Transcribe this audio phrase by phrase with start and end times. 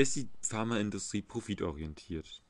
[0.00, 2.42] ist die Pharmaindustrie profitorientiert.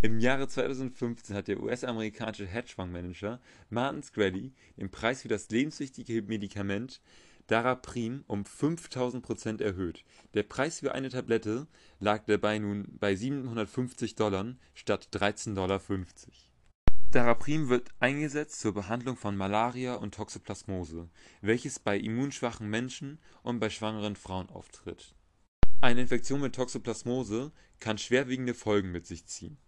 [0.00, 3.38] Im Jahre 2015 hat der US-amerikanische Hedgefondsmanager
[3.68, 7.02] Martin Shkreli den Preis für das lebenswichtige Medikament
[7.48, 10.04] Daraprim um 5000 Prozent erhöht.
[10.32, 11.66] Der Preis für eine Tablette
[12.00, 15.80] lag dabei nun bei 750 Dollar statt 13,50 Dollar.
[17.10, 21.10] Daraprim wird eingesetzt zur Behandlung von Malaria und Toxoplasmose,
[21.42, 25.14] welches bei immunschwachen Menschen und bei schwangeren Frauen auftritt.
[25.82, 29.58] Eine Infektion mit Toxoplasmose kann schwerwiegende Folgen mit sich ziehen,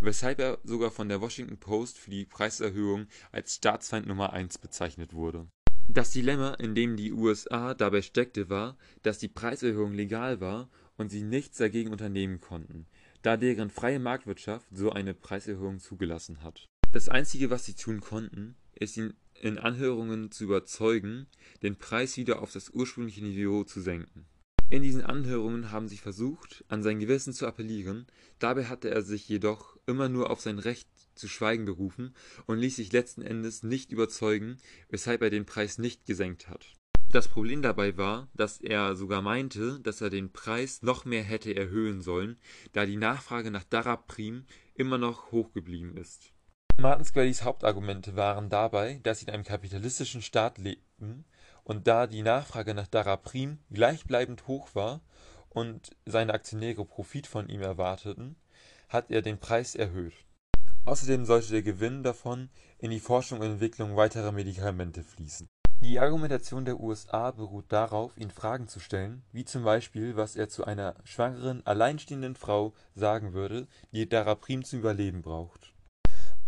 [0.00, 5.14] weshalb er sogar von der Washington Post für die Preiserhöhung als Staatsfeind Nummer eins bezeichnet
[5.14, 5.46] wurde.
[5.88, 11.10] Das Dilemma, in dem die USA dabei steckte, war, dass die Preiserhöhung legal war und
[11.10, 12.86] sie nichts dagegen unternehmen konnten,
[13.22, 16.66] da deren freie Marktwirtschaft so eine Preiserhöhung zugelassen hat.
[16.92, 21.28] Das Einzige, was sie tun konnten, ist ihn in Anhörungen zu überzeugen,
[21.62, 24.26] den Preis wieder auf das ursprüngliche Niveau zu senken.
[24.68, 28.06] In diesen Anhörungen haben sie versucht, an sein Gewissen zu appellieren,
[28.40, 32.14] dabei hatte er sich jedoch immer nur auf sein Recht zu schweigen berufen
[32.46, 34.56] und ließ sich letzten Endes nicht überzeugen,
[34.88, 36.74] weshalb er den Preis nicht gesenkt hat.
[37.12, 41.54] Das Problem dabei war, dass er sogar meinte, dass er den Preis noch mehr hätte
[41.54, 42.36] erhöhen sollen,
[42.72, 46.32] da die Nachfrage nach Daraprim immer noch hoch geblieben ist.
[46.78, 51.24] Martin Squellys Hauptargumente waren dabei, dass sie in einem kapitalistischen Staat lebten
[51.66, 55.00] und da die Nachfrage nach Daraprim gleichbleibend hoch war
[55.48, 58.36] und seine Aktionäre Profit von ihm erwarteten,
[58.88, 60.14] hat er den Preis erhöht.
[60.84, 65.48] Außerdem sollte der Gewinn davon in die Forschung und Entwicklung weiterer Medikamente fließen.
[65.82, 70.48] Die Argumentation der USA beruht darauf, ihn Fragen zu stellen, wie zum Beispiel, was er
[70.48, 75.74] zu einer schwangeren, alleinstehenden Frau sagen würde, die Daraprim zum Überleben braucht.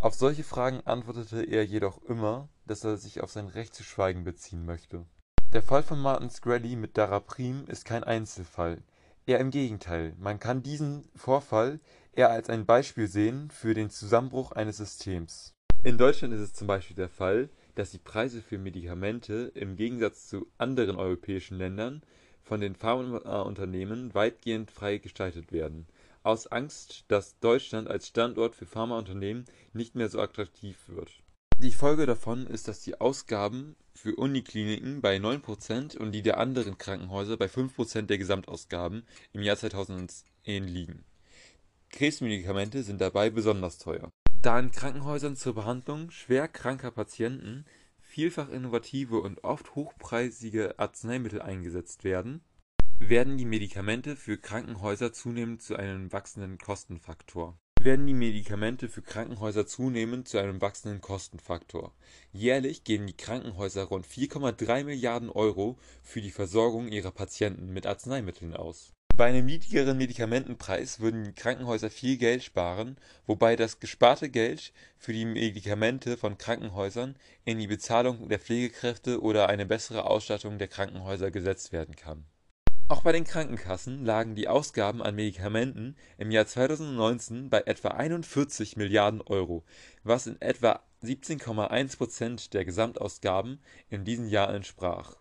[0.00, 4.22] Auf solche Fragen antwortete er jedoch immer, dass er sich auf sein Recht zu schweigen
[4.22, 5.04] beziehen möchte.
[5.52, 8.80] Der Fall von Martin Shkreli mit Daraprim ist kein Einzelfall,
[9.26, 11.80] eher im Gegenteil, man kann diesen Vorfall
[12.12, 15.52] eher als ein Beispiel sehen für den Zusammenbruch eines Systems.
[15.82, 20.28] In Deutschland ist es zum Beispiel der Fall, dass die Preise für Medikamente im Gegensatz
[20.28, 22.02] zu anderen europäischen Ländern
[22.44, 25.88] von den Pharmaunternehmen weitgehend frei gestaltet werden
[26.22, 31.22] aus Angst, dass Deutschland als Standort für Pharmaunternehmen nicht mehr so attraktiv wird.
[31.60, 35.42] Die Folge davon ist, dass die Ausgaben für Unikliniken bei 9
[35.98, 37.74] und die der anderen Krankenhäuser bei 5
[38.06, 41.04] der Gesamtausgaben im Jahr 2010 liegen.
[41.90, 44.10] Krebsmedikamente sind dabei besonders teuer.
[44.40, 47.64] Da in Krankenhäusern zur Behandlung schwer kranker Patienten
[47.98, 52.40] vielfach innovative und oft hochpreisige Arzneimittel eingesetzt werden
[53.00, 57.56] werden die Medikamente für Krankenhäuser zunehmend zu einem wachsenden Kostenfaktor.
[57.80, 61.94] Werden die Medikamente für Krankenhäuser zunehmend zu einem wachsenden Kostenfaktor.
[62.32, 68.54] Jährlich geben die Krankenhäuser rund 4,3 Milliarden Euro für die Versorgung ihrer Patienten mit Arzneimitteln
[68.54, 68.92] aus.
[69.16, 75.12] Bei einem niedrigeren Medikamentenpreis würden die Krankenhäuser viel Geld sparen, wobei das gesparte Geld für
[75.12, 81.30] die Medikamente von Krankenhäusern in die Bezahlung der Pflegekräfte oder eine bessere Ausstattung der Krankenhäuser
[81.30, 82.26] gesetzt werden kann
[82.88, 88.78] auch bei den Krankenkassen lagen die Ausgaben an Medikamenten im Jahr 2019 bei etwa 41
[88.78, 89.62] Milliarden Euro,
[90.04, 93.60] was in etwa 17,1 Prozent der Gesamtausgaben
[93.90, 95.16] in diesem Jahr entsprach.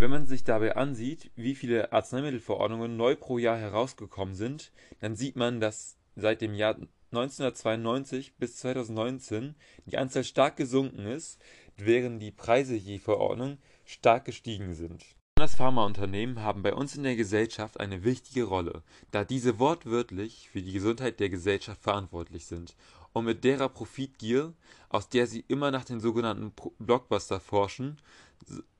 [0.00, 5.36] Wenn man sich dabei ansieht, wie viele Arzneimittelverordnungen neu pro Jahr herausgekommen sind, dann sieht
[5.36, 6.76] man, dass seit dem Jahr
[7.12, 11.38] 1992 bis 2019 die Anzahl stark gesunken ist,
[11.76, 15.04] während die Preise je Verordnung stark gestiegen sind
[15.40, 20.60] Besonders Pharmaunternehmen haben bei uns in der Gesellschaft eine wichtige Rolle, da diese wortwörtlich für
[20.60, 22.76] die Gesundheit der Gesellschaft verantwortlich sind,
[23.14, 24.52] und mit derer Profitgier,
[24.90, 27.96] aus der sie immer nach den sogenannten Blockbuster forschen,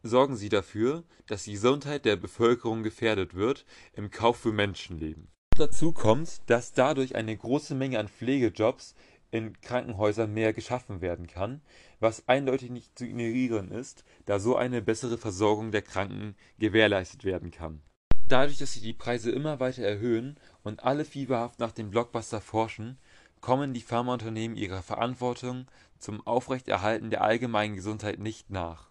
[0.03, 5.29] sorgen sie dafür, dass die Gesundheit der Bevölkerung gefährdet wird im Kauf für Menschenleben.
[5.57, 8.95] Dazu kommt, dass dadurch eine große Menge an Pflegejobs
[9.31, 11.61] in Krankenhäusern mehr geschaffen werden kann,
[12.01, 17.51] was eindeutig nicht zu ignorieren ist, da so eine bessere Versorgung der Kranken gewährleistet werden
[17.51, 17.83] kann.
[18.29, 22.99] Dadurch, dass sich die Preise immer weiter erhöhen und alle fieberhaft nach dem Blockbuster forschen,
[23.41, 25.67] kommen die Pharmaunternehmen ihrer Verantwortung
[25.99, 28.91] zum Aufrechterhalten der allgemeinen Gesundheit nicht nach.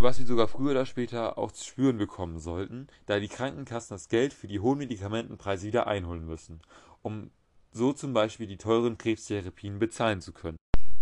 [0.00, 4.08] Was sie sogar früher oder später auch zu spüren bekommen sollten, da die Krankenkassen das
[4.08, 6.62] Geld für die hohen Medikamentenpreise wieder einholen müssen,
[7.02, 7.30] um
[7.72, 10.56] so zum Beispiel die teuren Krebstherapien bezahlen zu können.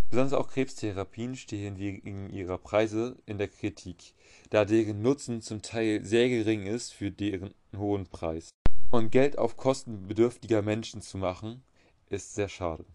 [0.09, 4.13] Besonders auch Krebstherapien stehen wegen ihrer Preise in der Kritik,
[4.49, 8.49] da deren Nutzen zum Teil sehr gering ist für deren hohen Preis.
[8.91, 11.63] Und Geld auf Kosten bedürftiger Menschen zu machen,
[12.09, 12.85] ist sehr schade